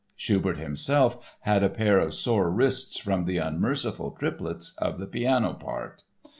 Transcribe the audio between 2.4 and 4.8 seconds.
wrists from the unmerciful triplets